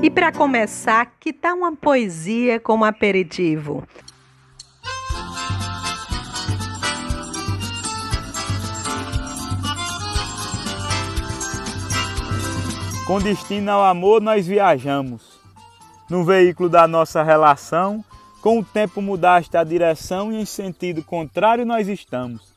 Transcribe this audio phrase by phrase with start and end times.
[0.00, 3.82] E para começar, que tal uma poesia como aperitivo?
[13.04, 15.40] Com destino ao amor, nós viajamos.
[16.08, 18.04] No veículo da nossa relação,
[18.40, 22.54] com o tempo mudaste a direção e em sentido contrário nós estamos.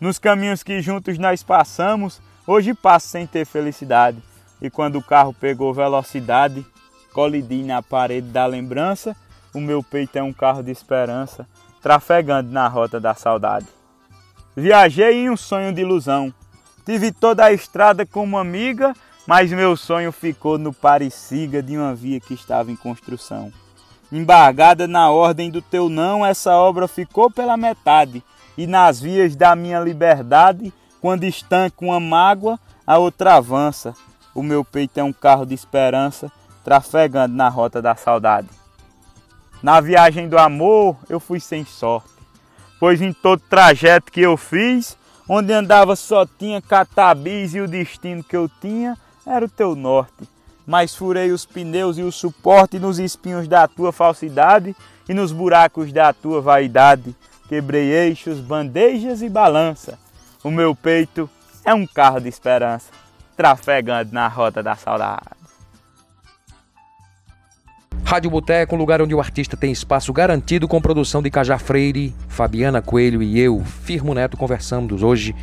[0.00, 4.20] Nos caminhos que juntos nós passamos, hoje passo sem ter felicidade.
[4.60, 6.66] E quando o carro pegou velocidade,
[7.12, 9.16] colidi na parede da lembrança,
[9.52, 11.46] o meu peito é um carro de esperança,
[11.82, 13.66] trafegando na rota da saudade.
[14.56, 16.32] Viajei em um sonho de ilusão.
[16.84, 18.94] Tive toda a estrada como amiga,
[19.26, 23.52] mas meu sonho ficou no pareciga de uma via que estava em construção.
[24.12, 28.24] Embargada na ordem do teu não, essa obra ficou pela metade,
[28.58, 33.94] e nas vias da minha liberdade, quando estanca uma mágoa, a outra avança.
[34.34, 36.30] O meu peito é um carro de esperança,
[36.64, 38.48] trafegando na rota da saudade.
[39.62, 42.08] Na viagem do amor, eu fui sem sorte,
[42.78, 44.96] pois em todo trajeto que eu fiz,
[45.28, 50.28] onde andava só tinha catabis e o destino que eu tinha era o teu norte.
[50.66, 54.74] Mas furei os pneus e o suporte nos espinhos da tua falsidade
[55.08, 57.14] e nos buracos da tua vaidade.
[57.48, 59.98] Quebrei eixos, bandejas e balança.
[60.42, 61.28] O meu peito
[61.64, 62.86] é um carro de esperança,
[63.36, 65.39] trafegando na rota da saudade.
[68.04, 72.14] Rádio Boteco, um lugar onde o artista tem espaço garantido com produção de Cajá Freire,
[72.28, 75.34] Fabiana Coelho e eu, Firmo Neto, conversamos hoje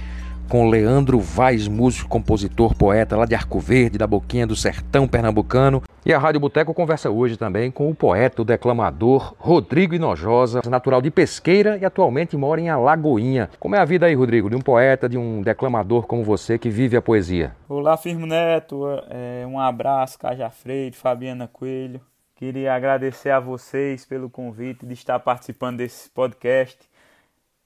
[0.48, 5.84] com Leandro Vaz, músico, compositor, poeta lá de Arco Verde, da Boquinha do Sertão Pernambucano.
[6.06, 11.02] E a Rádio Boteco conversa hoje também com o poeta, o declamador Rodrigo Inojosa, natural
[11.02, 13.50] de Pesqueira e atualmente mora em Alagoinha.
[13.60, 16.70] Como é a vida aí, Rodrigo, de um poeta, de um declamador como você que
[16.70, 17.54] vive a poesia?
[17.68, 22.00] Olá, Firmo Neto, é, um abraço, Cajá Freire, Fabiana Coelho.
[22.38, 26.88] Queria agradecer a vocês pelo convite de estar participando desse podcast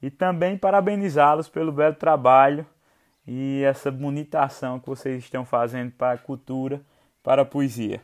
[0.02, 2.66] e também parabenizá-los pelo belo trabalho
[3.28, 6.82] e essa bonita ação que vocês estão fazendo para a cultura,
[7.22, 8.02] para a poesia.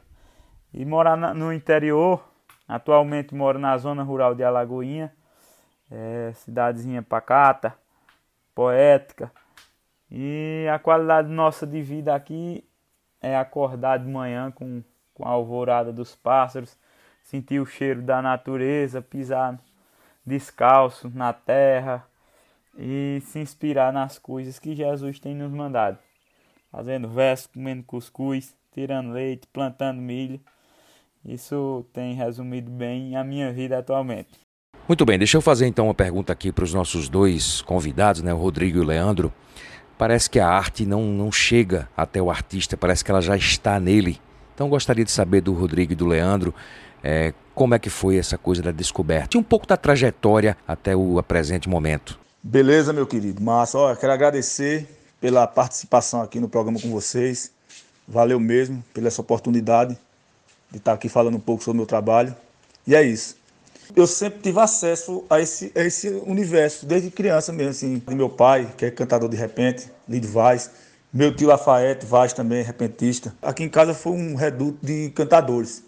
[0.74, 2.22] E morar no interior,
[2.68, 5.16] atualmente moro na zona rural de Alagoinha,
[5.90, 7.74] é, cidadezinha pacata,
[8.54, 9.32] poética,
[10.12, 12.68] e a qualidade nossa de vida aqui
[13.22, 14.84] é acordar de manhã com
[15.18, 16.78] com a alvorada dos pássaros,
[17.24, 19.60] sentir o cheiro da natureza, pisar
[20.24, 22.06] descalço na terra
[22.78, 25.98] e se inspirar nas coisas que Jesus tem nos mandado.
[26.72, 30.40] Fazendo verso, comendo cuscuz, tirando leite, plantando milho.
[31.26, 34.40] Isso tem resumido bem a minha vida atualmente.
[34.88, 38.32] Muito bem, deixa eu fazer então uma pergunta aqui para os nossos dois convidados, né,
[38.34, 39.34] o Rodrigo e o Leandro.
[39.98, 43.80] Parece que a arte não, não chega até o artista, parece que ela já está
[43.80, 44.22] nele.
[44.58, 46.52] Então gostaria de saber do Rodrigo e do Leandro
[47.04, 50.96] é, como é que foi essa coisa da descoberta e um pouco da trajetória até
[50.96, 52.20] o presente momento.
[52.42, 53.40] Beleza, meu querido.
[53.40, 53.78] Massa.
[53.78, 54.90] Olha, quero agradecer
[55.22, 57.52] pela participação aqui no programa com vocês.
[58.08, 59.96] Valeu mesmo pela essa oportunidade
[60.72, 62.36] de estar aqui falando um pouco sobre o meu trabalho.
[62.88, 63.38] E é isso.
[63.96, 68.02] Eu sempre tive acesso a esse, a esse universo, desde criança mesmo, assim.
[68.08, 70.72] Meu pai, que é cantador de repente, Lid Vaz
[71.18, 73.34] meu tio Lafayette Vaz também, repentista.
[73.42, 75.84] Aqui em casa foi um reduto de cantadores.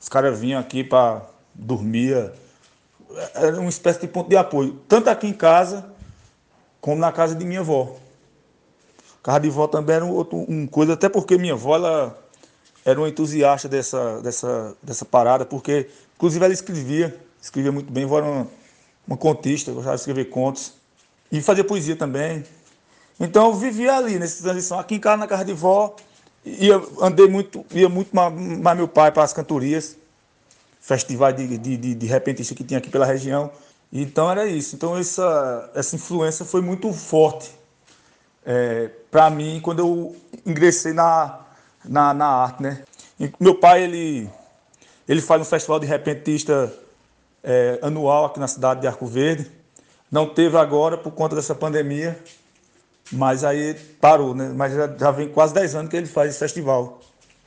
[0.00, 1.22] Os caras vinham aqui para
[1.52, 2.30] dormir.
[3.34, 4.78] Era uma espécie de ponto de apoio.
[4.86, 5.84] Tanto aqui em casa,
[6.80, 7.96] como na casa de minha avó.
[9.20, 12.16] A casa de avó também era um, outro, um coisa, até porque minha avó ela
[12.84, 18.18] era uma entusiasta dessa, dessa, dessa parada, porque inclusive ela escrevia, escrevia muito bem, avó
[18.18, 18.46] era uma,
[19.08, 20.72] uma contista, gostava de escrever contos.
[21.32, 22.44] E fazia poesia também.
[23.18, 24.78] Então eu vivia ali, nessa transição.
[24.78, 25.94] Aqui em casa, na casa de vó,
[26.44, 29.96] ia, andei muito, ia muito mais, meu pai para as cantorias,
[30.80, 33.50] festivais de, de, de, de repentista que tinha aqui pela região.
[33.92, 34.74] Então era isso.
[34.76, 37.50] Então essa, essa influência foi muito forte
[38.44, 40.16] é, para mim quando eu
[40.46, 41.40] ingressei na,
[41.84, 42.82] na, na arte, né?
[43.20, 44.30] E meu pai, ele,
[45.08, 46.72] ele faz um festival de repentista
[47.42, 49.50] é, anual aqui na cidade de Arco Verde.
[50.10, 52.18] Não teve agora por conta dessa pandemia,
[53.10, 54.52] mas aí parou, né?
[54.54, 57.00] Mas já, já vem quase 10 anos que ele faz esse festival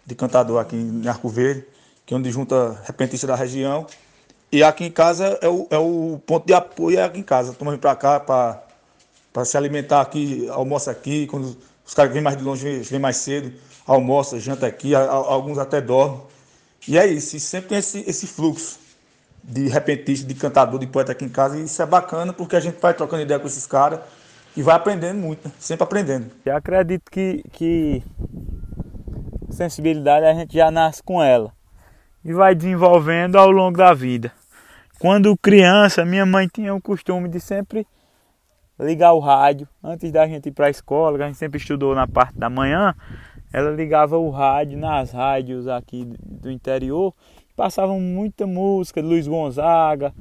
[0.06, 1.66] de cantador aqui em Arco Verde,
[2.06, 3.86] que é onde junta repentistas da região
[4.52, 7.56] E aqui em casa é o, é o ponto de apoio é aqui em casa.
[7.60, 11.28] Vindo para cá para se alimentar aqui, almoça aqui.
[11.28, 11.56] Quando
[11.86, 13.54] os caras vêm mais de longe vêm mais cedo,
[13.86, 16.22] almoça, janta aqui, alguns até dormem.
[16.88, 18.80] E é isso, e sempre tem esse, esse fluxo
[19.44, 21.58] de repentista, de cantador, de poeta aqui em casa.
[21.58, 24.00] E isso é bacana porque a gente vai trocando ideia com esses caras
[24.56, 25.54] e vai aprendendo muito, né?
[25.60, 26.32] sempre aprendendo.
[26.46, 28.04] Eu acredito que, que
[29.50, 31.52] sensibilidade a gente já nasce com ela
[32.24, 34.32] e vai desenvolvendo ao longo da vida.
[35.00, 37.88] Quando criança, minha mãe tinha o costume de sempre
[38.80, 41.96] ligar o rádio antes da gente ir para a escola, que a gente sempre estudou
[41.96, 42.96] na parte da manhã.
[43.54, 47.14] Ela ligava o rádio nas rádios aqui do interior,
[47.56, 50.14] passavam muita música Luiz Gonzaga,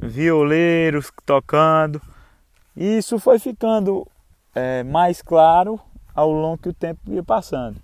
[0.00, 2.00] violeiros tocando.
[2.76, 4.06] E isso foi ficando
[4.54, 5.80] é, mais claro
[6.14, 7.76] ao longo que o tempo ia passando.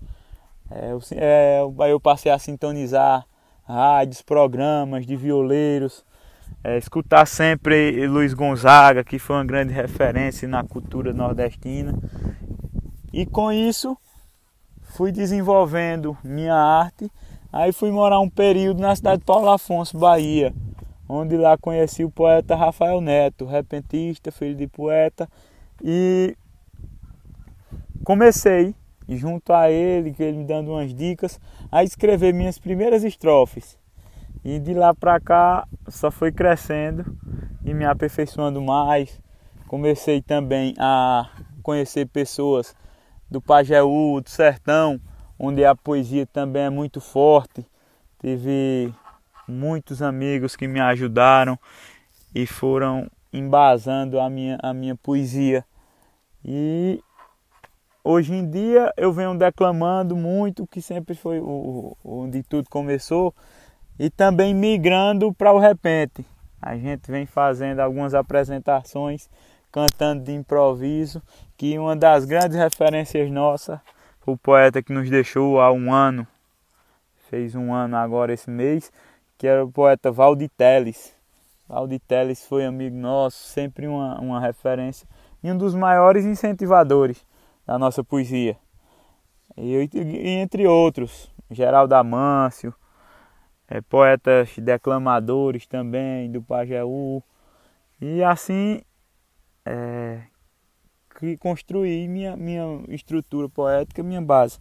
[0.70, 3.24] É, eu, é, eu passei a sintonizar
[3.64, 6.04] rádios, programas de violeiros,
[6.62, 11.94] é, escutar sempre Luiz Gonzaga, que foi uma grande referência na cultura nordestina.
[13.12, 13.96] E com isso
[14.82, 17.10] fui desenvolvendo minha arte.
[17.52, 20.52] Aí fui morar um período na cidade de Paulo Afonso, Bahia,
[21.10, 25.28] onde lá conheci o poeta Rafael Neto, repentista, filho de poeta,
[25.82, 26.36] e
[28.04, 28.74] comecei
[29.08, 31.40] junto a ele, ele me dando umas dicas,
[31.70, 33.76] a escrever minhas primeiras estrofes.
[34.44, 37.04] E de lá para cá só foi crescendo
[37.64, 39.20] e me aperfeiçoando mais.
[39.66, 41.28] Comecei também a
[41.62, 42.74] conhecer pessoas
[43.28, 45.00] do Pajeú, do Sertão,
[45.38, 47.66] onde a poesia também é muito forte.
[48.20, 48.94] Tive
[49.50, 51.58] muitos amigos que me ajudaram
[52.34, 55.64] e foram embasando a minha, a minha poesia.
[56.44, 57.02] E
[58.02, 63.34] hoje em dia eu venho declamando muito, que sempre foi o, onde tudo começou,
[63.98, 66.24] e também migrando para o repente.
[66.60, 69.28] A gente vem fazendo algumas apresentações,
[69.72, 71.22] cantando de improviso,
[71.56, 73.78] que uma das grandes referências nossas,
[74.26, 76.26] o poeta que nos deixou há um ano,
[77.30, 78.92] fez um ano agora esse mês,
[79.40, 81.18] que era o poeta Valdir Teles.
[82.06, 85.08] Teles foi amigo nosso, sempre uma, uma referência
[85.42, 87.24] e um dos maiores incentivadores
[87.66, 88.58] da nossa poesia.
[89.56, 92.74] E, e entre outros, Geraldo Amâncio,
[93.66, 97.22] é, poetas declamadores também do Pajeú.
[97.98, 98.82] E assim
[99.64, 100.20] é,
[101.18, 104.58] que construí minha, minha estrutura poética, minha base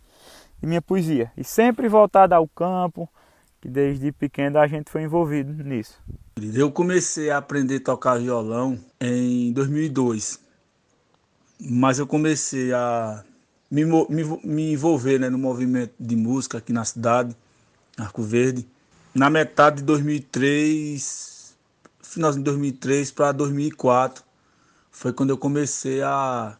[0.64, 1.34] e minha poesia.
[1.36, 3.10] E sempre voltada ao campo,
[3.61, 6.01] que desde pequeno a gente foi envolvido nisso.
[6.53, 10.39] Eu comecei a aprender a tocar violão em 2002,
[11.59, 13.23] mas eu comecei a
[13.69, 17.35] me, me, me envolver né, no movimento de música aqui na cidade,
[17.97, 18.67] Arco Verde,
[19.13, 21.56] na metade de 2003,
[22.01, 24.23] final de 2003 para 2004,
[24.91, 26.57] foi quando eu comecei a,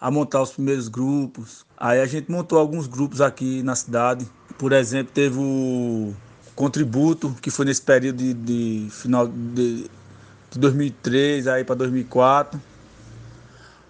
[0.00, 1.64] a montar os primeiros grupos.
[1.76, 4.28] Aí a gente montou alguns grupos aqui na cidade.
[4.58, 6.14] Por exemplo, teve o
[6.54, 9.90] Contributo, que foi nesse período de, de final de,
[10.50, 12.60] de 2003 aí para 2004.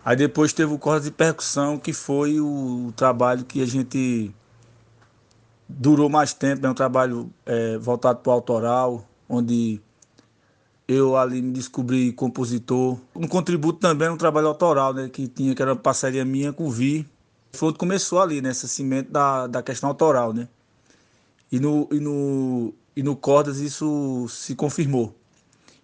[0.04, 4.34] Aí depois teve o Cordas de Percussão, que foi o, o trabalho que a gente
[5.68, 9.80] durou mais tempo, é um trabalho é, voltado para o autoral, onde
[10.86, 12.98] eu ali me descobri compositor.
[13.14, 16.64] Um contributo também um trabalho autoral, né, que tinha, que era uma parceria minha com
[16.64, 17.06] o Vi.
[17.52, 20.48] Foi onde começou ali, nessa né, cimento da, da questão autoral, né?
[21.52, 25.14] E no, e, no, e no Cordas isso se confirmou.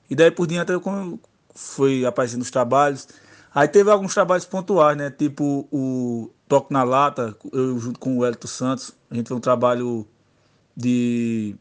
[0.09, 1.21] E daí por diante eu
[1.55, 3.07] fui aparecendo os trabalhos.
[3.55, 5.11] Aí teve alguns trabalhos pontuais, né?
[5.11, 9.41] Tipo o Toque na Lata, eu junto com o Elito Santos, a gente fez um
[9.41, 10.07] trabalho
[10.75, 11.55] de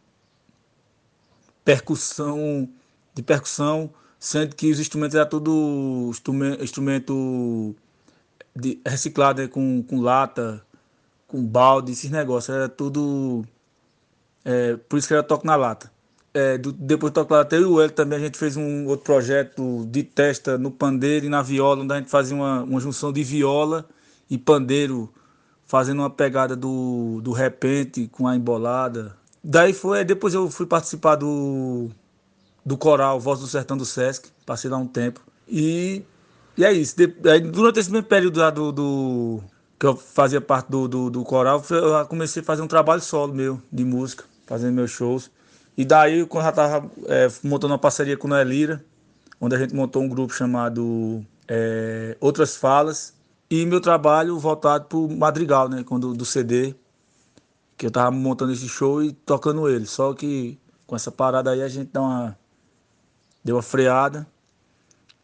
[1.65, 2.69] percussão,
[3.13, 6.11] de percussão, sendo que os instrumentos eram tudo
[6.61, 7.75] instrumento,
[8.55, 9.47] de, reciclado né?
[9.49, 10.65] com, com lata,
[11.27, 13.45] com balde, esses negócios, era tudo.
[14.49, 15.91] É, por isso que era toque na lata.
[16.33, 18.55] É, do, depois do toque na lata, eu e o Hélio também a gente fez
[18.55, 22.63] um outro projeto de testa no pandeiro e na viola, onde a gente fazia uma,
[22.63, 23.85] uma junção de viola
[24.29, 25.13] e pandeiro
[25.65, 29.17] fazendo uma pegada do, do repente com a embolada.
[29.43, 31.89] Daí foi, depois eu fui participar do,
[32.65, 35.19] do coral Voz do Sertão do Sesc, passei lá um tempo.
[35.45, 36.03] E,
[36.57, 36.95] e é isso.
[36.95, 39.43] De, aí, durante esse mesmo período lá do, do,
[39.79, 43.33] que eu fazia parte do, do, do coral, eu comecei a fazer um trabalho solo
[43.33, 45.29] meu, de música, fazendo meus shows.
[45.77, 48.83] E daí, quando eu já estava é, montando uma parceria com o Noé Lira,
[49.39, 53.13] onde a gente montou um grupo chamado é, Outras Falas,
[53.49, 55.83] e meu trabalho voltado para o Madrigal, né?
[55.83, 56.75] Quando, do CD,
[57.77, 59.85] que eu tava montando esse show e tocando ele.
[59.85, 62.37] Só que com essa parada aí a gente dá uma
[63.43, 64.27] deu uma freada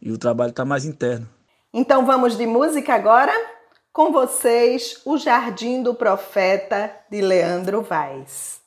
[0.00, 1.28] e o trabalho está mais interno.
[1.72, 3.32] Então vamos de música agora?
[3.92, 8.63] Com vocês, O Jardim do Profeta, de Leandro Vaz.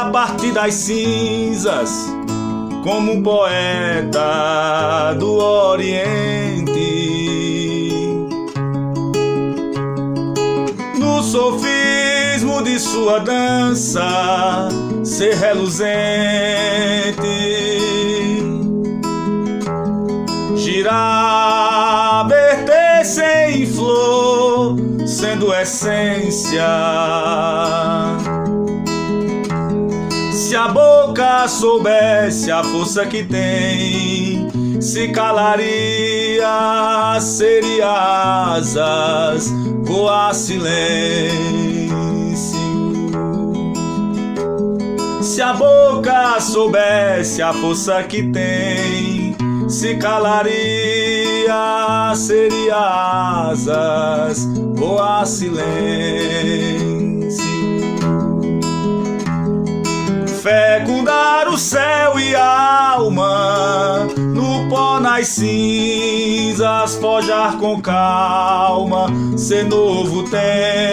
[0.00, 1.90] A partir das cinzas,
[2.82, 6.70] como um poeta do Oriente.
[10.98, 14.70] No sofismo de sua dança,
[15.04, 15.90] ser reluzente.
[20.56, 24.76] Girar, verter sem flor,
[25.06, 26.64] sendo essência
[30.50, 34.48] se a boca soubesse a força que tem,
[34.80, 36.44] se calaria,
[37.20, 39.48] seria asas,
[39.84, 41.38] voar silêncio.
[45.22, 49.36] Se a boca soubesse a força que tem,
[49.68, 50.52] se calaria,
[52.16, 56.89] seria asas, voar silêncio.
[60.40, 70.24] Fecundar o céu e a alma, no pó nas cinzas, forjar com calma, ser novo
[70.30, 70.90] templo.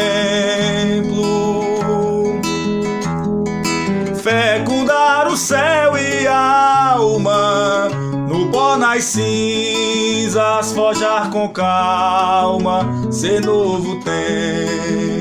[4.21, 7.87] Fecundar o céu e a alma,
[8.27, 15.16] no pó nas cinzas, forjar com calma, ser novo templo.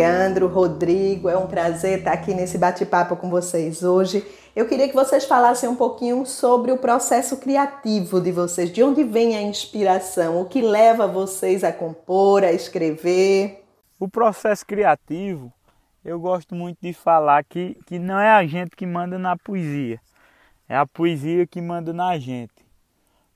[0.00, 4.26] Leandro, Rodrigo, é um prazer estar aqui nesse bate-papo com vocês hoje.
[4.56, 9.04] Eu queria que vocês falassem um pouquinho sobre o processo criativo de vocês, de onde
[9.04, 13.62] vem a inspiração, o que leva vocês a compor, a escrever.
[13.98, 15.52] O processo criativo,
[16.02, 20.00] eu gosto muito de falar que, que não é a gente que manda na poesia,
[20.66, 22.64] é a poesia que manda na gente.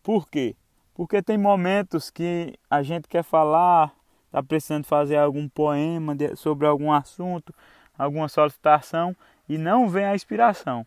[0.02, 0.56] Por quê?
[0.94, 3.92] Porque tem momentos que a gente quer falar
[4.34, 7.54] está precisando fazer algum poema de, sobre algum assunto,
[7.96, 9.14] alguma solicitação
[9.48, 10.84] e não vem a inspiração.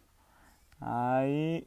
[0.81, 1.65] Aí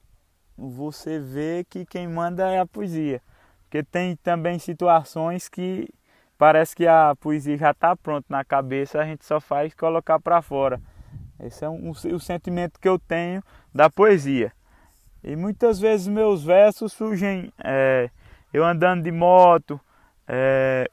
[0.59, 3.23] você vê que quem manda é a poesia.
[3.63, 5.89] Porque tem também situações que
[6.37, 10.43] parece que a poesia já está pronta na cabeça, a gente só faz colocar para
[10.43, 10.81] fora.
[11.43, 13.43] Esse é um, um, o sentimento que eu tenho
[13.75, 14.53] da poesia.
[15.25, 18.11] E muitas vezes meus versos surgem é,
[18.53, 19.81] eu andando de moto,
[20.29, 20.91] é,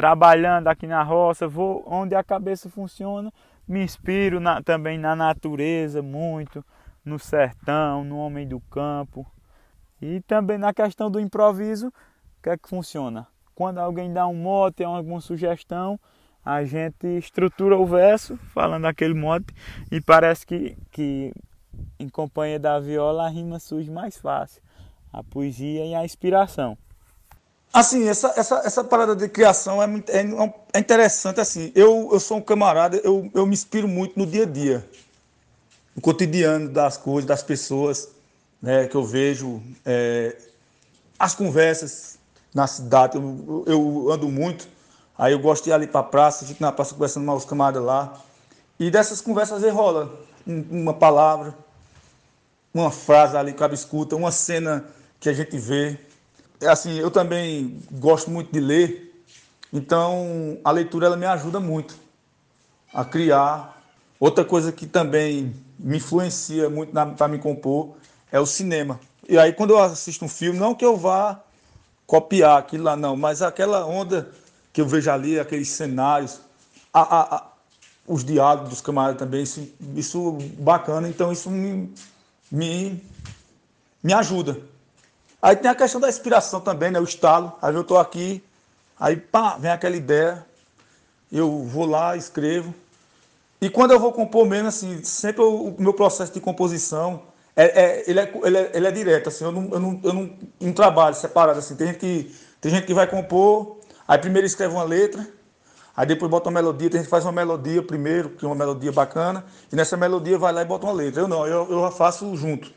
[0.00, 3.30] trabalhando aqui na roça, vou onde a cabeça funciona,
[3.68, 6.64] me inspiro na, também na natureza muito,
[7.04, 9.30] no sertão, no homem do campo.
[10.00, 13.26] E também na questão do improviso, o que é que funciona?
[13.54, 16.00] Quando alguém dá um mote, alguma sugestão,
[16.42, 19.54] a gente estrutura o verso falando aquele mote
[19.92, 21.30] e parece que, que
[21.98, 24.62] em companhia da viola a rima surge mais fácil.
[25.12, 26.78] A poesia e a inspiração.
[27.72, 31.40] Assim, essa, essa, essa parada de criação é, é, é interessante.
[31.40, 34.88] Assim, eu, eu sou um camarada, eu, eu me inspiro muito no dia a dia,
[35.94, 38.08] no cotidiano das coisas, das pessoas
[38.60, 40.36] né, que eu vejo, é,
[41.16, 42.18] as conversas
[42.52, 43.16] na cidade.
[43.16, 44.68] Eu, eu, ando muito,
[45.16, 47.44] aí eu gosto de ir ali para a praça, fico na praça conversando com os
[47.44, 48.20] camaradas lá.
[48.80, 51.54] E dessas conversas rola uma palavra,
[52.74, 54.84] uma frase ali que escuta, uma cena
[55.20, 56.09] que a gente vê é
[56.66, 59.24] assim, eu também gosto muito de ler,
[59.72, 61.96] então a leitura ela me ajuda muito
[62.92, 63.80] a criar.
[64.18, 67.94] Outra coisa que também me influencia muito para me compor
[68.30, 69.00] é o cinema.
[69.28, 71.40] E aí quando eu assisto um filme, não que eu vá
[72.06, 74.30] copiar aquilo lá, não, mas aquela onda
[74.72, 76.40] que eu vejo ali, aqueles cenários,
[76.92, 77.46] a, a, a,
[78.06, 81.92] os diálogos dos camaradas também, isso, isso bacana, então isso me,
[82.50, 83.02] me,
[84.02, 84.60] me ajuda.
[85.42, 87.00] Aí tem a questão da inspiração também, né?
[87.00, 87.52] O estalo.
[87.62, 88.42] Aí eu estou aqui,
[88.98, 90.44] aí pá, vem aquela ideia,
[91.32, 92.74] eu vou lá, escrevo.
[93.60, 97.22] E quando eu vou compor mesmo, assim, sempre o, meu processo de composição,
[97.54, 100.12] é, é, ele, é, ele, é, ele é direto, assim, eu não, eu não, eu
[100.12, 100.30] não,
[100.60, 101.76] não trabalho separado, assim.
[101.76, 105.26] Tem gente que Tem gente que vai compor, aí primeiro escreve uma letra,
[105.96, 108.54] aí depois bota uma melodia, tem gente que faz uma melodia primeiro, que é uma
[108.54, 111.22] melodia bacana, e nessa melodia vai lá e bota uma letra.
[111.22, 112.70] Eu não, eu, eu faço junto.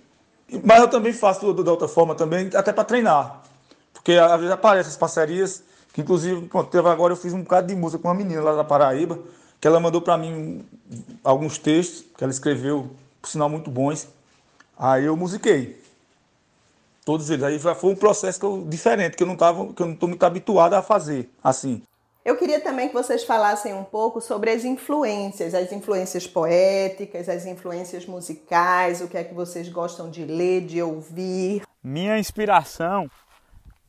[0.64, 3.42] Mas eu também faço da outra forma também, até para treinar.
[3.94, 7.76] Porque às vezes aparecem as parcerias, que inclusive, teve agora eu fiz um bocado de
[7.76, 9.20] música com uma menina lá da Paraíba,
[9.60, 10.66] que ela mandou para mim
[11.24, 12.90] alguns textos que ela escreveu,
[13.22, 14.08] por sinal muito bons.
[14.78, 15.82] Aí eu musiquei.
[17.06, 17.44] Todos eles.
[17.44, 20.24] Aí foi um processo que eu, diferente, que eu não que eu não estou muito
[20.24, 21.82] habituado a fazer assim.
[22.26, 27.46] Eu queria também que vocês falassem um pouco sobre as influências, as influências poéticas, as
[27.46, 31.64] influências musicais, o que é que vocês gostam de ler, de ouvir.
[31.84, 33.12] Minha inspiração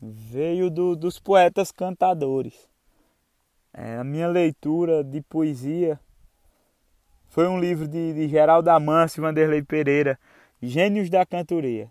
[0.03, 2.69] veio do, dos poetas cantadores.
[3.73, 5.99] É, a minha leitura de poesia
[7.29, 10.19] foi um livro de, de Geraldo Amâncio e Vanderlei Pereira,
[10.61, 11.89] Gênios da Cantoria,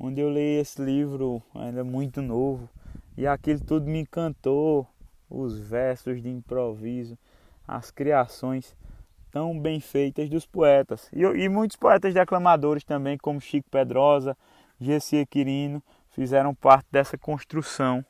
[0.00, 2.70] onde eu li esse livro ainda muito novo
[3.16, 4.86] e aquilo tudo me encantou,
[5.32, 7.18] os versos de improviso,
[7.66, 8.76] as criações
[9.30, 11.08] tão bem feitas dos poetas.
[11.12, 14.36] E, e muitos poetas declamadores também, como Chico Pedrosa,
[14.78, 18.04] Gessie Quirino, fizeram parte dessa construção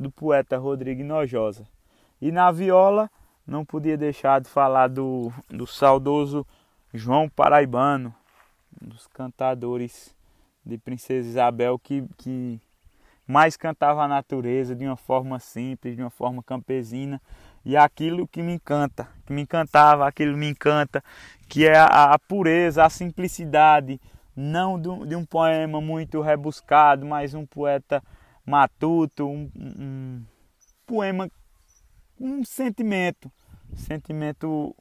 [0.00, 1.64] do poeta Rodrigo Nojosa.
[2.20, 3.08] E na viola,
[3.46, 6.44] não podia deixar de falar do, do saudoso
[6.92, 8.12] João Paraibano,
[8.82, 10.14] um dos cantadores
[10.66, 12.60] de Princesa Isabel que, que
[13.26, 17.20] mais cantava a natureza de uma forma simples, de uma forma campesina.
[17.64, 21.02] E aquilo que me encanta, que me encantava, aquilo me encanta,
[21.48, 23.98] que é a, a pureza, a simplicidade,
[24.36, 28.02] não de, de, um poema muito rebuscado, mas um poeta
[28.44, 30.22] matuto, um, um
[30.86, 31.30] poema,
[32.20, 33.32] um sentimento,
[33.74, 34.76] sentimento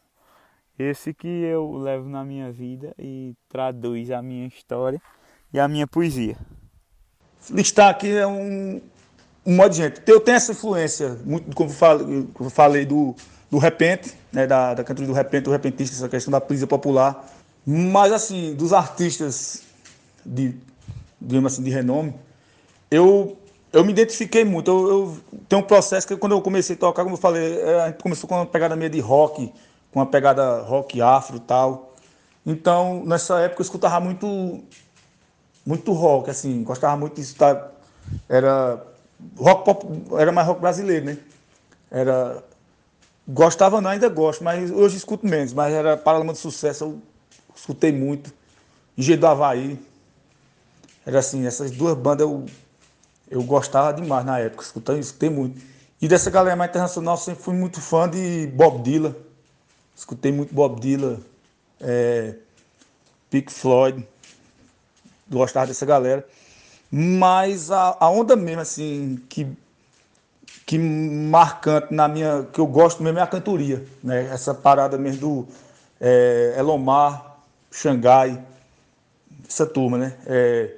[0.77, 5.01] esse que eu levo na minha vida e traduz a minha história
[5.53, 6.35] e a minha poesia
[7.50, 8.81] listar aqui é um,
[9.45, 10.01] um modo de gente.
[10.07, 11.69] Eu tenho essa influência, muito como
[12.39, 13.15] eu falei, do,
[13.50, 17.29] do repente, né, da, da cantoria do repente, do repentista, essa questão da poesia popular.
[17.65, 19.62] Mas, assim, dos artistas
[20.25, 20.56] de,
[21.21, 22.13] digamos assim, de renome,
[22.91, 23.38] eu,
[23.71, 24.69] eu me identifiquei muito.
[24.69, 27.82] Eu, eu tenho um processo que quando eu comecei a tocar, como eu falei, é,
[27.82, 29.51] a gente começou com uma pegada meio de rock,
[29.91, 31.93] com uma pegada rock afro e tal.
[32.45, 34.62] Então, nessa época eu escutava muito
[35.65, 37.36] muito rock, assim, gostava muito disso.
[37.36, 37.69] Tá?
[38.28, 38.84] Era
[39.38, 39.88] rock pop,
[40.19, 41.17] era mais rock brasileiro, né?
[41.89, 42.43] Era
[43.28, 47.02] gostava não, ainda gosto, mas hoje escuto menos, mas era Paralama de Sucesso, eu
[47.56, 48.34] escutei muito.
[48.97, 49.80] Engenho do Havaí.
[51.06, 52.45] Era assim, essas duas bandas eu,
[53.30, 55.62] eu gostava demais na época, escutei, escutei muito.
[56.02, 59.15] E dessa galera mais internacional, sempre fui muito fã de Bob Dylan.
[59.95, 61.19] Escutei muito Bob Dylan,
[61.80, 62.36] é,
[63.30, 64.06] Pink Floyd
[65.29, 66.25] gostava dessa galera.
[66.91, 69.47] Mas a, a onda mesmo, assim, que,
[70.65, 72.47] que marcante na minha.
[72.51, 73.83] que eu gosto mesmo é a cantoria.
[74.03, 74.29] Né?
[74.31, 75.47] Essa parada mesmo do
[75.99, 77.38] é, Elomar,
[77.71, 78.39] Xangai,
[79.47, 80.17] essa turma, né?
[80.27, 80.75] É,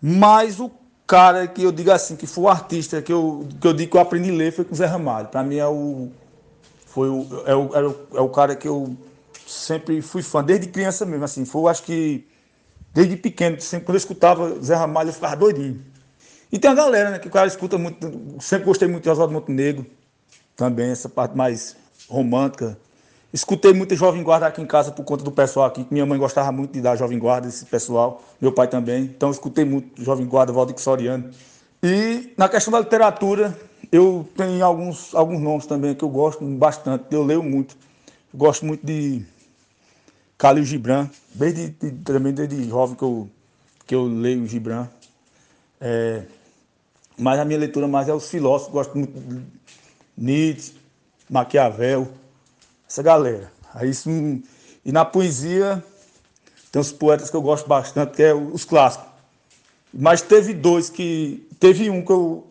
[0.00, 0.70] mas o
[1.06, 3.96] cara que eu digo assim, que foi o artista que eu, que eu digo que
[3.96, 5.28] eu aprendi a ler foi com o Zé Ramalho.
[5.28, 6.08] Para mim é o,
[6.86, 8.96] foi o, é, o, é, o, é o cara que eu
[9.46, 11.24] sempre fui fã, desde criança mesmo.
[11.24, 12.26] Assim, foi, acho que
[12.96, 15.84] Desde pequeno, sempre, quando eu escutava Zé Ramalho, eu ficava doidinho.
[16.50, 19.34] E tem a galera, né, que o cara escuta muito, sempre gostei muito de Oswaldo
[19.34, 19.84] Montenegro,
[20.56, 21.76] também, essa parte mais
[22.08, 22.78] romântica.
[23.34, 26.18] Escutei muito Jovem Guarda aqui em casa por conta do pessoal aqui, que minha mãe
[26.18, 29.02] gostava muito de dar Jovem Guarda, esse pessoal, meu pai também.
[29.02, 31.28] Então escutei muito Jovem Guarda, Valdir Soriano.
[31.82, 33.54] E na questão da literatura,
[33.92, 37.76] eu tenho alguns, alguns nomes também que eu gosto bastante, eu leio muito.
[38.32, 39.22] Gosto muito de
[40.38, 43.28] Khalil Gibran, desde, de, também desde jovem que eu,
[43.86, 44.88] que eu leio Gibran.
[45.80, 46.22] É,
[47.16, 49.42] mas a minha leitura mais é os filósofos, gosto muito de
[50.16, 50.74] Nietzsche,
[51.28, 52.08] Maquiavel,
[52.88, 53.50] essa galera.
[53.74, 54.10] Aí, isso,
[54.84, 55.82] e na poesia
[56.70, 59.06] tem uns poetas que eu gosto bastante, que é os clássicos.
[59.92, 61.46] Mas teve dois que.
[61.58, 62.46] Teve um que eu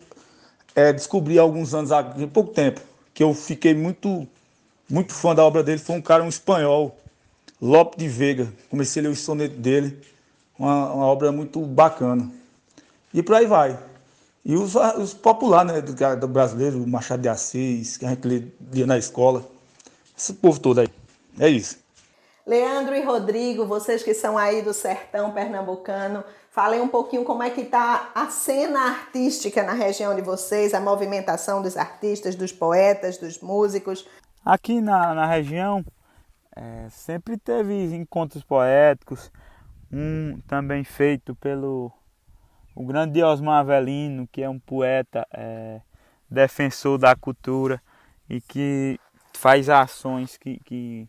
[0.74, 2.80] é, descobri há alguns anos, há pouco tempo,
[3.14, 4.26] que eu fiquei muito,
[4.90, 5.78] muito fã da obra dele.
[5.78, 6.98] Foi um cara, um espanhol,
[7.60, 8.52] Lope de Veiga.
[8.70, 9.98] Comecei a ler o soneto dele,
[10.58, 12.30] uma, uma obra muito bacana.
[13.12, 13.78] E por aí vai.
[14.44, 18.86] E os, os populares né, do, do brasileiro, Machado de Assis, que a gente lia
[18.86, 19.44] na escola.
[20.16, 20.88] Esse povo todo aí.
[21.38, 21.78] É isso.
[22.46, 27.50] Leandro e Rodrigo, vocês que são aí do sertão pernambucano, falem um pouquinho como é
[27.50, 33.18] que está a cena artística na região de vocês, a movimentação dos artistas, dos poetas,
[33.18, 34.06] dos músicos.
[34.44, 35.84] Aqui na, na região,
[36.56, 39.30] é, sempre teve encontros poéticos,
[39.92, 41.92] um também feito pelo
[42.74, 45.80] o grande Osmar Avelino, que é um poeta é,
[46.30, 47.80] defensor da cultura
[48.28, 48.98] e que
[49.32, 51.08] faz ações que, que,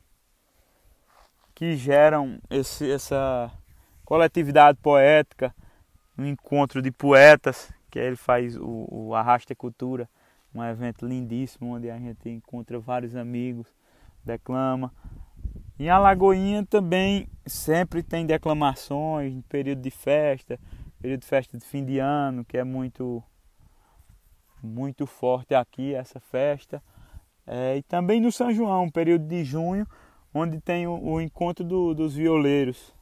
[1.55, 3.51] que geram esse, essa
[4.05, 5.53] coletividade poética,
[6.17, 10.10] um encontro de poetas, que ele faz o, o Arrasta Cultura,
[10.53, 13.67] um evento lindíssimo onde a gente encontra vários amigos,
[14.23, 14.93] declama.
[15.80, 20.60] Em Alagoinha também sempre tem declamações, em período de festa,
[21.00, 23.24] período de festa de fim de ano, que é muito
[24.62, 26.82] muito forte aqui essa festa.
[27.46, 29.88] É, e também no São João, período de junho,
[30.34, 32.94] onde tem o, o encontro do, dos violeiros.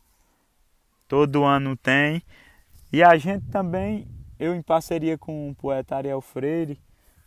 [1.07, 2.21] Todo ano tem.
[2.91, 4.07] E a gente também,
[4.37, 6.79] eu em parceria com o poeta Ariel Freire,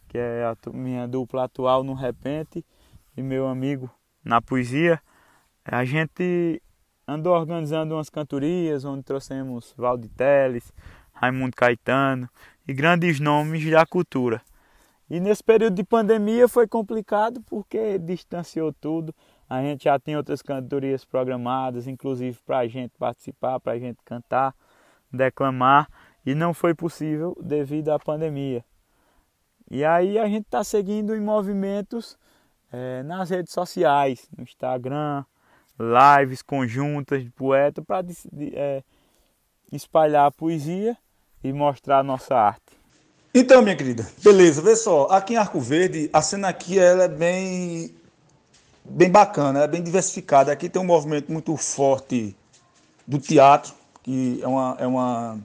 [0.09, 2.65] que é a minha dupla atual no Repente,
[3.17, 3.91] e meu amigo
[4.25, 5.01] na poesia,
[5.71, 6.63] a gente
[7.07, 10.73] andou organizando umas cantorias onde trouxemos Valde Teles,
[11.13, 12.29] Raimundo Caetano
[12.67, 14.41] e grandes nomes da cultura.
[15.11, 19.15] E nesse período de pandemia foi complicado porque distanciou tudo.
[19.49, 23.99] A gente já tem outras cantorias programadas, inclusive para a gente participar, para a gente
[24.05, 24.55] cantar,
[25.13, 25.89] declamar,
[26.25, 28.65] e não foi possível devido à pandemia.
[29.71, 32.19] E aí a gente está seguindo em movimentos
[32.73, 35.25] é, nas redes sociais, no Instagram,
[35.79, 38.07] lives conjuntas de poeta para
[38.53, 38.83] é,
[39.73, 40.97] espalhar a poesia
[41.43, 42.79] e mostrar a nossa arte.
[43.33, 47.09] Então, minha querida, beleza, vê só, aqui em Arco Verde, a cena aqui ela é
[47.09, 47.95] bem,
[48.85, 50.51] bem bacana, é bem diversificada.
[50.51, 52.35] Aqui tem um movimento muito forte
[53.07, 55.39] do teatro, que é uma, é uma,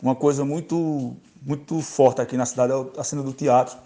[0.00, 3.76] uma coisa muito, muito forte aqui na cidade, é a cena do teatro.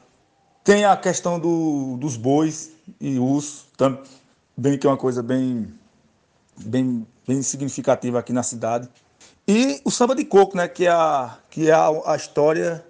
[0.63, 3.67] Tem a questão do, dos bois e urso,
[4.57, 5.73] também que é uma coisa bem,
[6.65, 8.89] bem, bem significativa aqui na cidade.
[9.47, 12.85] E o samba de coco, né, que é a, que é a, a história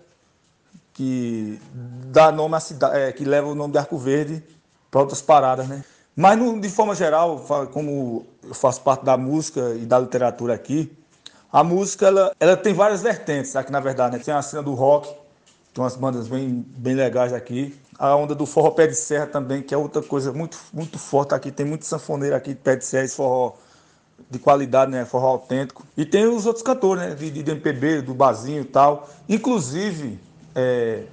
[0.92, 1.60] que
[2.06, 4.42] dá nome à cidade, é, que leva o nome de Arco Verde
[4.90, 5.84] para outras paradas, né?
[6.14, 10.96] Mas no, de forma geral, como eu faço parte da música e da literatura aqui,
[11.52, 14.22] a música ela, ela tem várias vertentes aqui na verdade, né?
[14.22, 15.08] Tem a cena do rock,
[15.72, 17.76] tem umas bandas bem, bem legais aqui.
[17.98, 21.34] A onda do forró pé de serra também, que é outra coisa muito, muito forte
[21.34, 21.50] aqui.
[21.50, 23.54] Tem muito sanfoneiro aqui de pé de serra, esse forró
[24.30, 25.04] de qualidade, né?
[25.04, 25.86] Forró autêntico.
[25.96, 27.14] E tem os outros cantores, né?
[27.14, 29.08] De, de MPB, do Bazinho e tal.
[29.28, 30.18] Inclusive,
[30.54, 31.04] é,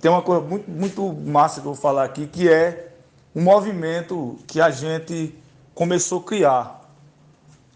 [0.00, 2.92] tem uma coisa muito, muito massa que eu vou falar aqui, que é
[3.34, 5.34] um movimento que a gente
[5.74, 6.90] começou a criar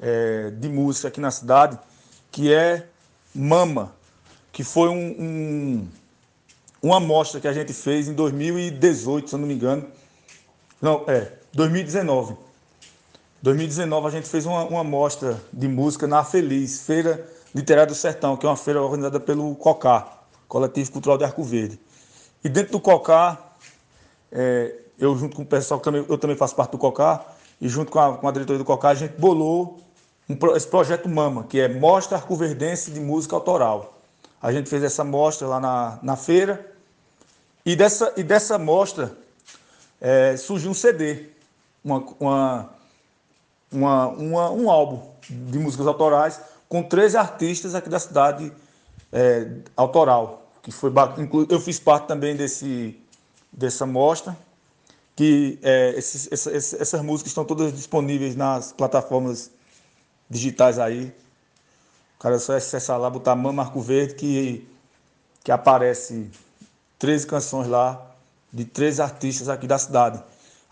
[0.01, 1.79] é, de música aqui na cidade,
[2.31, 2.89] que é
[3.35, 3.95] Mama,
[4.53, 5.89] que foi um, um,
[6.83, 9.87] uma amostra que a gente fez em 2018, se eu não me engano.
[10.81, 12.37] Não, é, 2019.
[13.41, 18.37] 2019 a gente fez uma, uma amostra de música na Feliz, Feira Literária do Sertão,
[18.37, 21.79] que é uma feira organizada pelo COCAR, Coletivo Cultural de Arco Verde.
[22.43, 23.57] E dentro do COCAR,
[24.33, 27.25] é, eu junto com o pessoal, também, eu também faço parte do COCAR,
[27.61, 29.79] e junto com a, com a diretoria do COCAR, a gente bolou
[30.29, 34.01] um, esse projeto MAMA, que é Mostra Arcoverdense de Música Autoral.
[34.41, 36.72] A gente fez essa mostra lá na, na feira,
[37.65, 39.17] e dessa, e dessa mostra
[40.01, 41.29] é, surgiu um CD,
[41.85, 42.71] uma, uma,
[43.71, 48.53] uma, uma, um álbum de músicas autorais com 13 artistas aqui da cidade
[49.13, 50.93] é, autoral que foi
[51.49, 52.97] eu fiz parte também desse
[53.53, 54.37] dessa mostra
[55.15, 59.51] que é, esses, essas, essas músicas estão todas disponíveis nas plataformas
[60.31, 61.13] digitais aí.
[62.17, 64.69] O cara só acessar lá botar Mama Marco Verde que
[65.45, 66.31] que aparece
[67.03, 68.01] 13 canções lá
[68.53, 70.23] de três artistas aqui da cidade.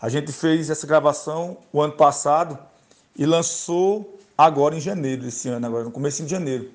[0.01, 2.57] A gente fez essa gravação o ano passado
[3.17, 6.71] e lançou agora em janeiro desse ano agora no começo de janeiro.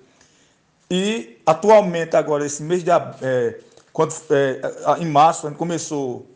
[0.91, 3.59] E atualmente, agora, esse mês de é,
[3.95, 4.61] quando, é,
[5.01, 6.27] em março, a gente começou,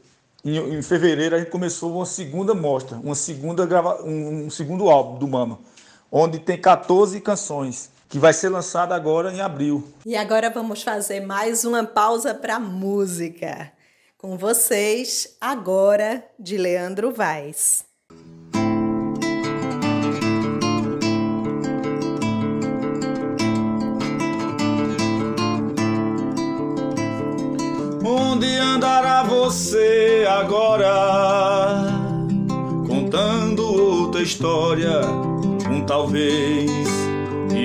[0.42, 4.88] em, em, fevereiro, a gente começou uma segunda mostra, uma segunda grava, um, um segundo
[4.88, 5.58] álbum do Mama,
[6.10, 9.88] onde tem 14 canções que vai ser lançada agora em abril.
[10.04, 13.72] E agora vamos fazer mais uma pausa para música.
[14.18, 17.84] Com vocês, agora, de Leandro Vaz.
[28.04, 31.86] Onde andará você agora?
[32.88, 35.00] Contando outra história,
[35.70, 36.99] um talvez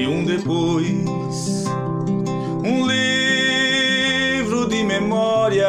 [0.05, 1.65] e um depois.
[2.63, 5.63] Um livro de memórias,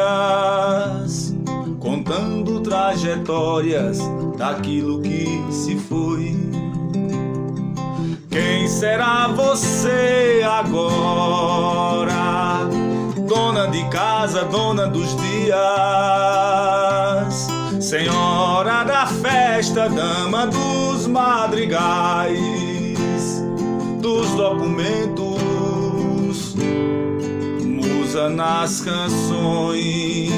[1.79, 3.97] contando trajetórias
[4.37, 6.37] daquilo que se foi.
[8.29, 12.15] Quem será você agora?
[13.27, 15.57] Dona de casa, dona dos dias,
[17.81, 22.66] senhora da festa, dama dos madrigais,
[24.01, 25.37] dos documentos,
[27.63, 30.31] musa nas canções.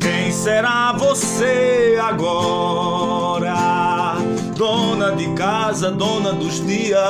[0.00, 3.56] Quem será você agora?
[4.56, 7.00] Dona de casa, dona dos dias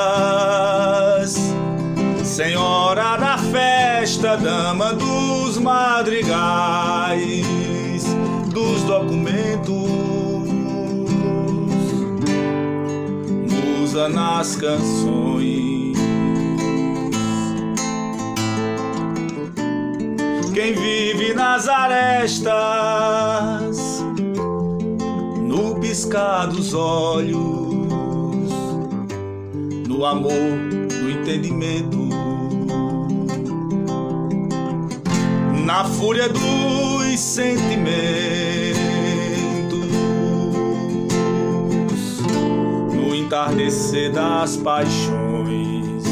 [2.31, 7.45] Senhora da festa, dama dos madrigais,
[8.53, 10.10] dos documentos,
[13.91, 15.97] musa nas canções.
[20.53, 22.47] Quem vive nas arestas,
[25.41, 27.35] no piscar dos olhos,
[29.87, 30.31] no amor,
[31.01, 31.99] no entendimento
[35.65, 38.50] na fúria dos sentimentos,
[43.31, 46.03] entardecer das paixões.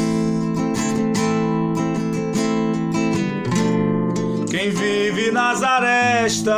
[4.50, 6.48] Quem vive nas arestas,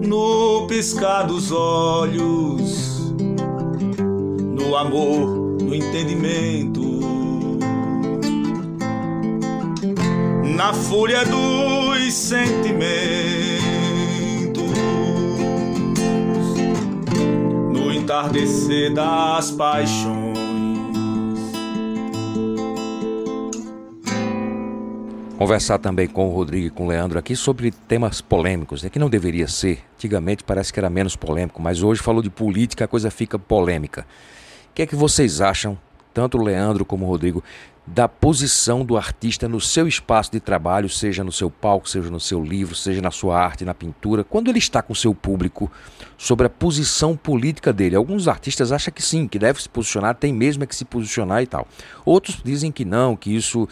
[0.00, 3.12] no piscar dos olhos,
[4.56, 6.80] no amor, no entendimento
[10.56, 13.21] na fúria dos sentimentos,
[18.02, 20.36] entardecer das paixões.
[25.38, 28.98] Conversar também com o Rodrigo e com o Leandro aqui sobre temas polêmicos, né, que
[28.98, 29.84] não deveria ser.
[29.94, 34.04] Antigamente parece que era menos polêmico, mas hoje falou de política, a coisa fica polêmica.
[34.70, 35.78] O que é que vocês acham,
[36.12, 37.42] tanto o Leandro como o Rodrigo,
[37.86, 42.20] da posição do artista no seu espaço de trabalho, seja no seu palco, seja no
[42.20, 45.70] seu livro, seja na sua arte, na pintura, quando ele está com o seu público,
[46.16, 47.96] sobre a posição política dele.
[47.96, 51.42] Alguns artistas acham que sim, que deve se posicionar, tem mesmo é que se posicionar
[51.42, 51.66] e tal.
[52.04, 53.68] Outros dizem que não, que isso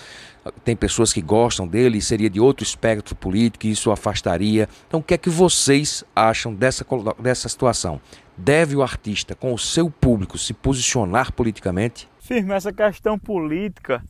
[0.64, 4.68] tem pessoas que gostam dele e seria de outro espectro político, e isso afastaria.
[4.88, 6.84] Então, o que é que vocês acham dessa,
[7.20, 8.00] dessa situação?
[8.36, 12.09] Deve o artista, com o seu público, se posicionar politicamente?
[12.30, 14.04] Firme essa questão política,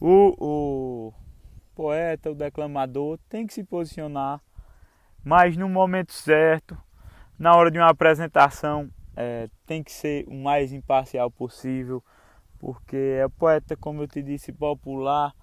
[0.00, 1.12] o, o
[1.74, 4.40] poeta, o declamador tem que se posicionar,
[5.24, 6.78] mas no momento certo,
[7.36, 12.04] na hora de uma apresentação, é, tem que ser o mais imparcial possível,
[12.60, 15.34] porque é poeta, como eu te disse, popular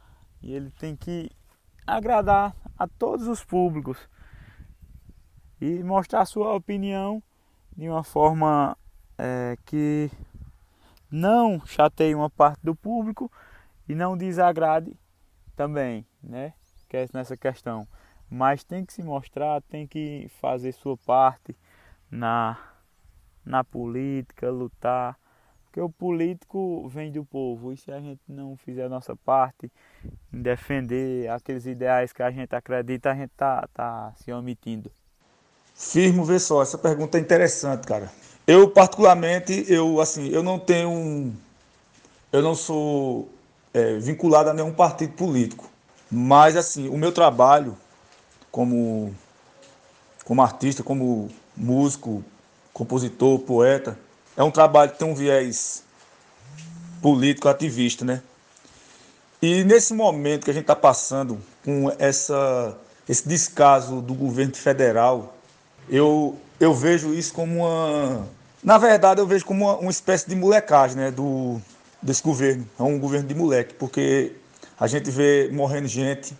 [0.41, 1.29] e ele tem que
[1.85, 3.97] agradar a todos os públicos
[5.59, 7.21] e mostrar sua opinião
[7.75, 8.77] de uma forma
[9.17, 10.09] é, que
[11.11, 13.29] não chateie uma parte do público
[13.87, 14.97] e não desagrade
[15.55, 16.53] também, né?
[16.87, 17.87] Que é nessa questão.
[18.29, 21.55] Mas tem que se mostrar, tem que fazer sua parte
[22.09, 22.57] na,
[23.45, 25.19] na política, lutar.
[25.65, 27.73] Porque o político vem do povo.
[27.73, 29.71] E se a gente não fizer a nossa parte
[30.33, 34.89] em defender aqueles ideais que a gente acredita, a gente tá, tá se omitindo.
[35.75, 38.09] Firmo, vê só, essa pergunta é interessante, cara.
[38.47, 41.33] Eu particularmente, eu assim, eu não tenho,
[42.31, 43.29] eu não sou
[43.73, 45.69] é, vinculado a nenhum partido político,
[46.11, 47.77] mas assim, o meu trabalho
[48.51, 49.13] como
[50.25, 52.23] como artista, como músico,
[52.73, 53.97] compositor, poeta,
[54.35, 55.83] é um trabalho que tem um viés
[57.01, 58.21] político ativista, né?
[59.41, 62.77] E nesse momento que a gente está passando com essa,
[63.09, 65.35] esse descaso do governo federal,
[65.89, 68.27] eu, eu vejo isso como uma.
[68.63, 71.59] Na verdade, eu vejo como uma, uma espécie de molecagem né, do,
[71.99, 72.69] desse governo.
[72.79, 74.33] É um governo de moleque, porque
[74.79, 76.37] a gente vê morrendo gente,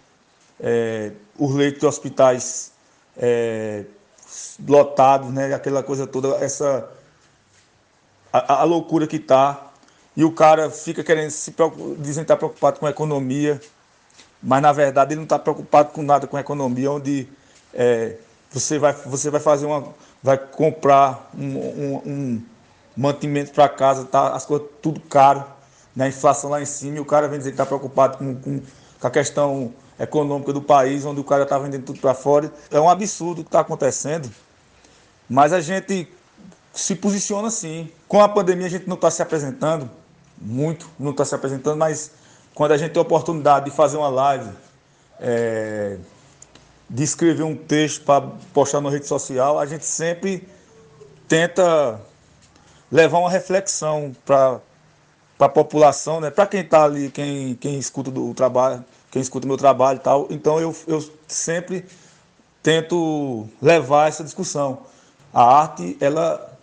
[0.60, 2.72] é, os leitos de hospitais
[3.18, 3.84] é,
[4.68, 6.88] lotados, né, aquela coisa toda, essa.
[8.32, 9.72] A, a loucura que está.
[10.16, 11.52] E o cara fica querendo se
[11.98, 13.60] dizendo que está preocupado com a economia,
[14.44, 17.28] mas na verdade ele não está preocupado com nada com a economia, onde
[17.74, 18.18] é,
[18.52, 19.94] você vai, você vai fazer uma.
[20.24, 22.42] Vai comprar um, um, um
[22.96, 24.30] mantimento para casa, tá?
[24.30, 25.44] As coisas tudo caro,
[25.96, 26.06] né?
[26.06, 28.62] A inflação lá em cima, e o cara vem dizer que está preocupado com, com,
[29.00, 32.52] com, a questão econômica do país, onde o cara está vendendo tudo para fora.
[32.70, 34.30] É um absurdo o que está acontecendo.
[35.30, 36.08] Mas a gente
[36.74, 37.90] se posiciona assim.
[38.08, 39.90] Com a pandemia a gente não está se apresentando,
[40.40, 42.12] muito, não está se apresentando, mas
[42.54, 44.50] quando a gente tem a oportunidade de fazer uma live.
[45.20, 45.98] É
[46.92, 50.46] de escrever um texto para postar na rede social, a gente sempre
[51.26, 52.02] tenta
[52.92, 54.60] levar uma reflexão para
[55.40, 56.30] a população, né?
[56.30, 60.28] para quem está ali, quem, quem escuta o trabalho, quem escuta meu trabalho e tal.
[60.30, 61.86] Então eu, eu sempre
[62.62, 64.80] tento levar essa discussão.
[65.34, 66.58] A arte, ela,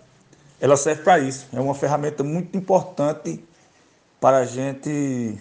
[0.60, 1.46] ela serve para isso.
[1.54, 3.42] É uma ferramenta muito importante
[4.20, 5.38] para a gente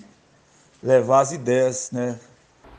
[0.82, 2.18] levar as ideias, né?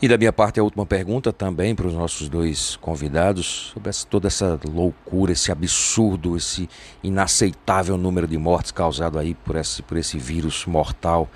[0.01, 4.07] E da minha parte, a última pergunta também para os nossos dois convidados sobre essa,
[4.07, 6.71] toda essa loucura, esse absurdo, esse
[7.03, 11.29] inaceitável número de mortes causado aí por esse, por esse vírus mortal,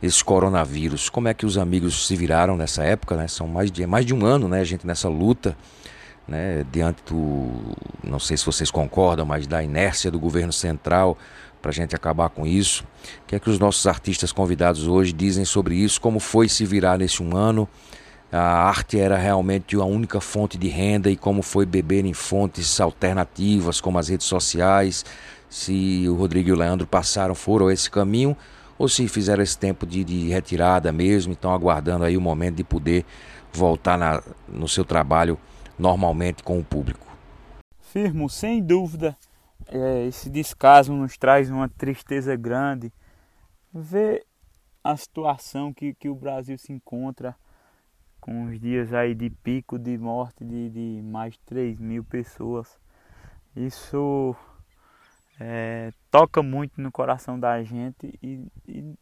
[0.00, 1.08] esse coronavírus.
[1.08, 3.26] Como é que os amigos se viraram nessa época, né?
[3.26, 5.56] São mais de, mais de um ano, né, a gente nessa luta,
[6.28, 7.50] né, diante do,
[8.00, 11.18] não sei se vocês concordam, mas da inércia do governo central
[11.60, 12.84] para a gente acabar com isso.
[13.24, 16.00] O que é que os nossos artistas convidados hoje dizem sobre isso?
[16.00, 17.68] Como foi se virar nesse um ano?
[18.34, 22.80] A arte era realmente a única fonte de renda e como foi beber em fontes
[22.80, 25.04] alternativas como as redes sociais,
[25.48, 28.36] se o Rodrigo e o Leandro passaram, foram esse caminho
[28.76, 32.64] ou se fizeram esse tempo de, de retirada mesmo, estão aguardando aí o momento de
[32.64, 33.06] poder
[33.52, 35.38] voltar na, no seu trabalho
[35.78, 37.06] normalmente com o público.
[37.78, 39.16] Firmo, sem dúvida,
[39.68, 42.92] é, esse descaso nos traz uma tristeza grande.
[43.72, 44.26] Ver
[44.82, 47.36] a situação que, que o Brasil se encontra
[48.24, 52.80] com os dias aí de pico de morte de, de mais de 3 mil pessoas.
[53.54, 54.34] Isso
[55.38, 58.94] é, toca muito no coração da gente e, e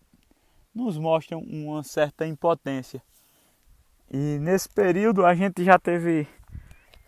[0.75, 3.01] nos mostra uma certa impotência.
[4.11, 6.27] E nesse período a gente já teve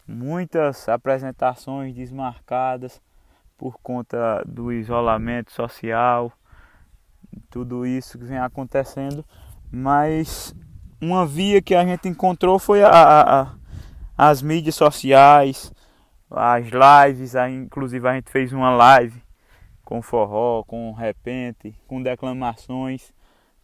[0.07, 3.03] muitas apresentações desmarcadas
[3.59, 6.33] por conta do isolamento social,
[7.51, 9.25] tudo isso que vem acontecendo,
[9.69, 10.55] mas
[11.05, 13.55] uma via que a gente encontrou foi a, a, a
[14.17, 15.73] as mídias sociais,
[16.31, 19.23] as lives, a, inclusive a gente fez uma live
[19.85, 23.13] com forró, com repente, com declamações.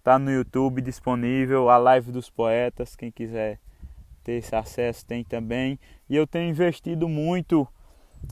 [0.03, 3.59] Tá no YouTube disponível a live dos poetas, quem quiser
[4.25, 5.79] ter esse acesso tem também.
[6.09, 7.67] E eu tenho investido muito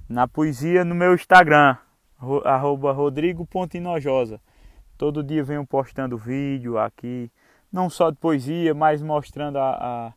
[0.08, 1.76] na poesia no meu Instagram,
[2.44, 4.40] arroba rodrigo.inojosa.
[4.96, 7.30] Todo dia venho postando vídeo aqui
[7.72, 10.12] não só de poesia, mas mostrando a, a,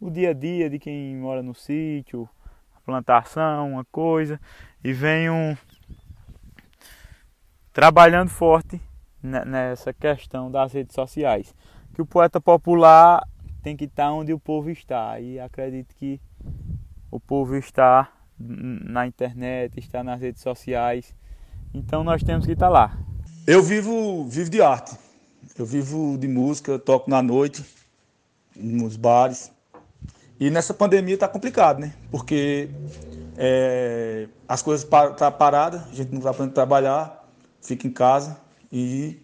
[0.00, 2.28] o dia a dia de quem mora no sítio,
[2.74, 4.40] a plantação, uma coisa,
[4.82, 5.56] e venho
[7.72, 8.80] trabalhando forte
[9.22, 11.54] nessa questão das redes sociais.
[11.94, 13.26] Que o poeta popular
[13.62, 16.20] tem que estar onde o povo está, e acredito que
[17.10, 21.14] o povo está na internet, está nas redes sociais,
[21.72, 22.96] então nós temos que estar lá.
[23.46, 25.05] Eu vivo, vivo de arte
[25.58, 27.64] eu vivo de música, toco na noite,
[28.54, 29.50] nos bares.
[30.38, 31.94] E nessa pandemia está complicado, né?
[32.10, 32.68] Porque
[33.38, 37.26] é, as coisas estão tá paradas, a gente não está podendo trabalhar,
[37.62, 38.38] fica em casa
[38.70, 39.18] e,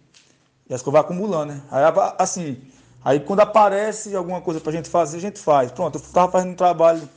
[0.67, 1.61] e as coisas vão acumulando, né?
[1.69, 1.83] Aí,
[2.17, 2.61] assim,
[3.05, 5.71] aí quando aparece alguma coisa para a gente fazer, a gente faz.
[5.71, 7.07] Pronto, eu estava fazendo um trabalho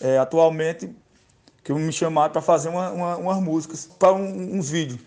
[0.00, 0.90] é, atualmente
[1.62, 4.98] que me chamaram para fazer uma, uma, umas músicas, para um, uns vídeos,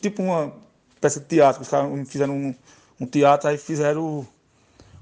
[0.00, 0.52] tipo uma
[0.98, 2.54] peça de teatro, os caras fizeram um
[3.00, 4.26] um teatro, aí fizeram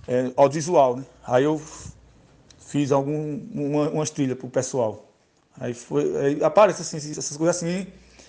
[0.09, 1.05] é, audiovisual, né?
[1.27, 1.61] Aí eu
[2.59, 5.07] fiz algum, uma, umas trilhas pro pessoal.
[5.59, 7.87] Aí foi, aí aparece assim, essas coisas assim.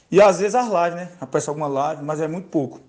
[0.09, 1.11] E às vezes as lives, né?
[1.19, 2.81] Aparece alguma live, mas é muito pouco.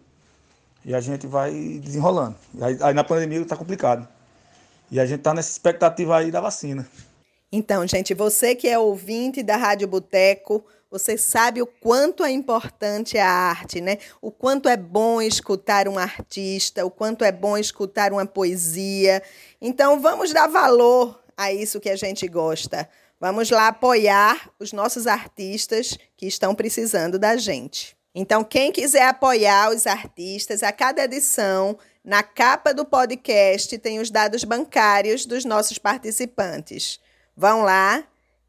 [0.85, 2.35] E a gente vai desenrolando.
[2.61, 4.09] Aí, aí na pandemia tá complicado.
[4.91, 6.87] E a gente tá nessa expectativa aí da vacina.
[7.51, 13.17] Então, gente, você que é ouvinte da Rádio Boteco, você sabe o quanto é importante
[13.17, 13.97] a arte, né?
[14.21, 19.23] O quanto é bom escutar um artista, o quanto é bom escutar uma poesia.
[19.59, 22.87] Então, vamos dar valor a isso que a gente gosta.
[23.19, 27.97] Vamos lá apoiar os nossos artistas que estão precisando da gente.
[28.15, 34.11] Então, quem quiser apoiar os artistas, a cada edição, na capa do podcast tem os
[34.11, 37.01] dados bancários dos nossos participantes.
[37.35, 38.05] Vão lá,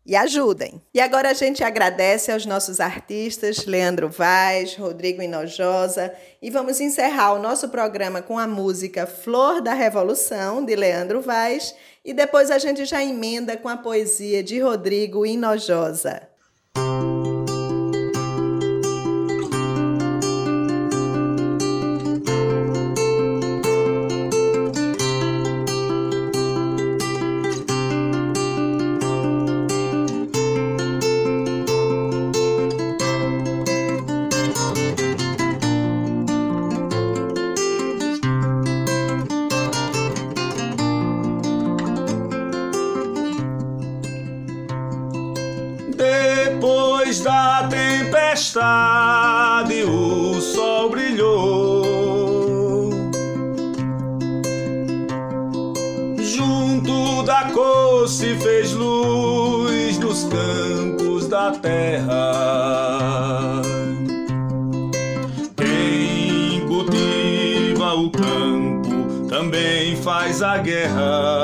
[0.06, 0.82] e ajudem.
[0.94, 7.34] E agora a gente agradece aos nossos artistas, Leandro Vaz, Rodrigo Inojosa, e vamos encerrar
[7.34, 11.73] o nosso programa com a música Flor da Revolução, de Leandro Vaz,
[12.04, 16.33] e depois a gente já emenda com a poesia de Rodrigo Inojosa.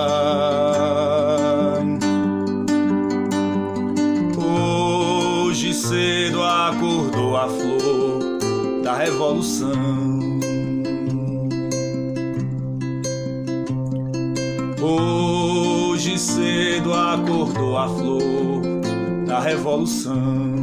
[0.08, 0.40] Guerra.
[5.90, 8.40] cedo acordou a flor
[8.84, 9.72] da revolução.
[14.80, 18.62] Hoje cedo acordou a flor
[19.26, 20.59] da revolução.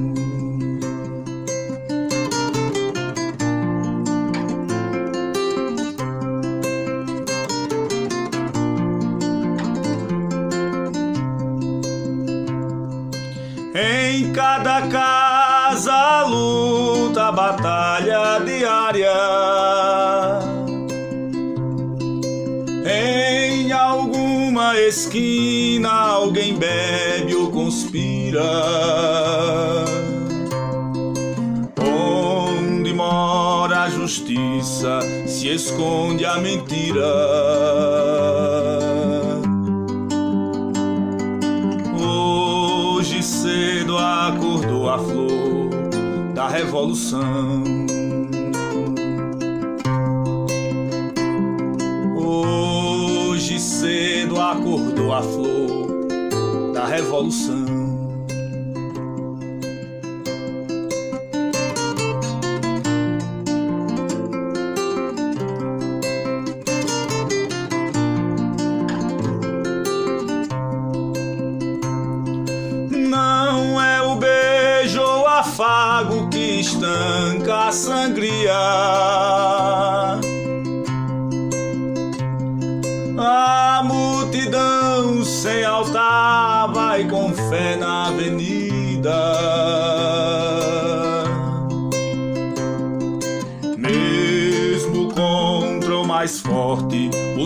[24.97, 28.42] Esquina alguém bebe ou conspira.
[31.78, 37.05] Onde mora a justiça se esconde a mentira.
[43.26, 47.76] cedo acordou a flor da revolução.
[55.13, 56.07] A flor
[56.73, 57.86] da revolução.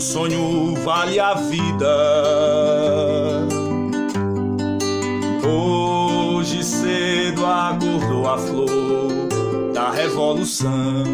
[0.01, 1.86] O sonho vale a vida.
[5.46, 9.28] Hoje cedo acordou a flor
[9.74, 11.05] da revolução.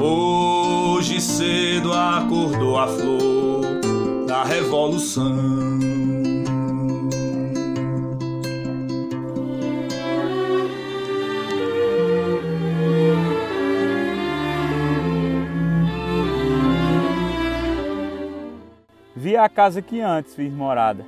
[0.00, 5.43] Hoje cedo acordou a flor da revolução.
[19.24, 21.06] Vi a casa que antes fiz morada,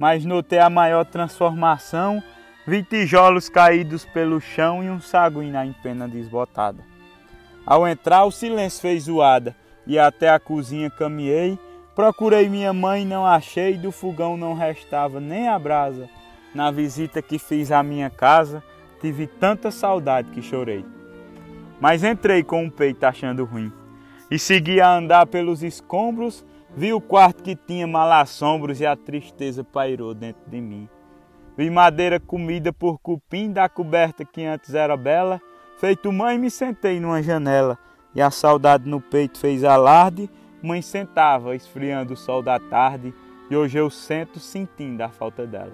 [0.00, 2.20] mas notei a maior transformação.
[2.66, 6.82] Vi tijolos caídos pelo chão e um saguim na empena desbotada.
[7.64, 9.54] Ao entrar, o silêncio fez zoada
[9.86, 11.56] e até a cozinha caminhei.
[11.94, 16.08] Procurei minha mãe, não achei, do fogão não restava nem a brasa.
[16.52, 18.60] Na visita que fiz à minha casa,
[19.00, 20.84] tive tanta saudade que chorei.
[21.80, 23.72] Mas entrei com o peito achando ruim
[24.28, 26.44] e segui a andar pelos escombros
[26.78, 30.86] Vi o quarto que tinha malassombros e a tristeza pairou dentro de mim.
[31.56, 35.40] Vi madeira comida por cupim da coberta que antes era bela.
[35.78, 37.78] Feito mãe, me sentei numa janela
[38.14, 40.28] e a saudade no peito fez alarde.
[40.62, 43.14] Mãe sentava, esfriando o sol da tarde,
[43.48, 45.72] e hoje eu sento sentindo a falta dela.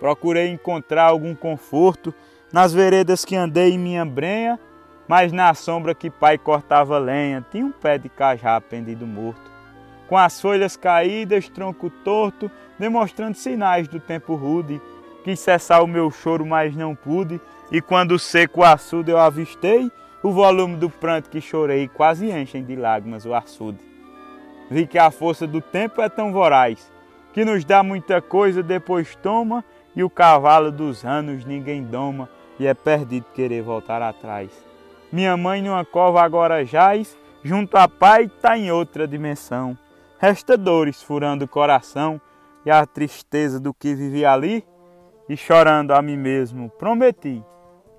[0.00, 2.12] Procurei encontrar algum conforto
[2.52, 4.58] nas veredas que andei em minha brenha,
[5.06, 9.51] mas na sombra que pai cortava lenha tinha um pé de cajá pendido morto
[10.12, 14.78] com as folhas caídas, tronco torto, demonstrando sinais do tempo rude.
[15.24, 17.40] Quis cessar o meu choro, mas não pude,
[17.70, 19.90] e quando seco açude eu avistei,
[20.22, 23.78] o volume do pranto que chorei quase enchem de lágrimas o açude.
[24.70, 26.92] Vi que a força do tempo é tão voraz,
[27.32, 29.64] que nos dá muita coisa, depois toma,
[29.96, 32.28] e o cavalo dos anos ninguém doma,
[32.60, 34.50] e é perdido querer voltar atrás.
[35.10, 39.74] Minha mãe numa cova agora jaz, junto a pai tá em outra dimensão.
[40.22, 42.20] Resta dores furando o coração
[42.64, 44.64] e a tristeza do que vivi ali,
[45.28, 47.42] e chorando a mim mesmo, prometi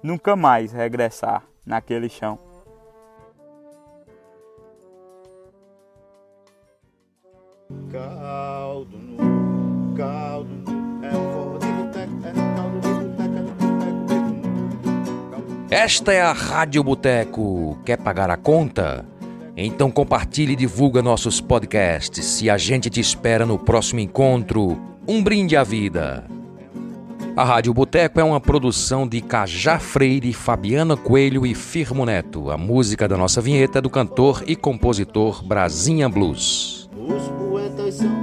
[0.01, 2.39] nunca mais regressar naquele chão.
[7.91, 13.41] Caldo no caldo no, é forró de boteco, é caldo de boteco, é
[15.41, 15.67] boteco.
[15.69, 17.77] Esta é a Rádio Boteco.
[17.83, 19.11] Quer pagar a conta?
[19.55, 24.79] Então compartilhe e divulga nossos podcasts e a gente te espera no próximo encontro.
[25.07, 26.25] Um brinde à vida.
[27.35, 32.49] A Rádio Boteco é uma produção de Cajá Freire, Fabiana Coelho e Firmo Neto.
[32.49, 36.89] A música da nossa vinheta é do cantor e compositor Brasinha Blues.
[36.95, 38.22] Os poetas são